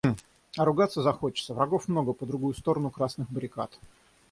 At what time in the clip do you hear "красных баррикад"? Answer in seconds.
2.89-3.79